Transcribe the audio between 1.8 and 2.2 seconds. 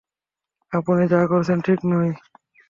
নয়।